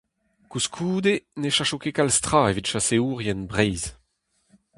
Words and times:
Koulskoude 0.49 1.13
ne 1.41 1.49
cheñcho 1.55 1.77
ket 1.81 1.95
kalz 1.97 2.17
tra 2.19 2.41
evit 2.49 2.69
chaseourien 2.71 3.41
Breizh. 3.49 3.87